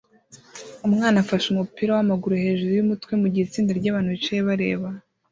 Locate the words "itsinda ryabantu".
3.45-4.09